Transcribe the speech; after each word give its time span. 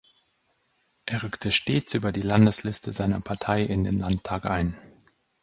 Er 1.05 1.21
rückte 1.21 1.51
stets 1.51 1.93
über 1.93 2.11
die 2.11 2.23
Landesliste 2.23 2.91
seiner 2.91 3.19
Partei 3.21 3.61
in 3.61 3.83
den 3.83 3.99
Landtag 3.99 4.45
ein. 4.47 4.75